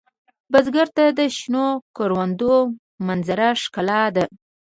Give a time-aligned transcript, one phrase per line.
[0.51, 2.53] بزګر ته د شنو کروندو
[3.07, 4.25] منظره ښکلا ده